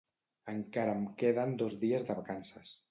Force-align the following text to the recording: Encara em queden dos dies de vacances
Encara 0.53 0.95
em 1.01 1.05
queden 1.21 1.55
dos 1.63 1.79
dies 1.87 2.11
de 2.11 2.21
vacances 2.23 2.79